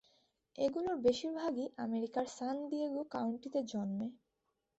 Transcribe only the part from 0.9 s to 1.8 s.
বেশিরভাগই